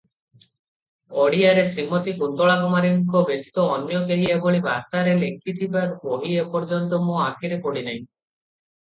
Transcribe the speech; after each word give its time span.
ଓଡ଼ିଆରେ 1.23 1.65
ଶ୍ରୀମତୀ 1.73 2.15
କୁନ୍ତଳା 2.21 2.55
କୁମାରୀଙ୍କ 2.63 3.23
ବ୍ୟତୀତ 3.29 3.67
ଅନ୍ୟ 3.75 4.01
କେହି 4.11 4.27
ଏଭଳି 4.39 4.65
ଭାଷାରେ 4.69 5.17
ଲେଖିଥିବା 5.27 5.87
ବହି 6.11 6.37
ଏପର୍ଯ୍ୟନ୍ତ 6.49 7.05
ମୋ 7.09 7.23
ଆଖିରେ 7.31 7.65
ପଡ଼ିନାହିଁ। 7.69 8.05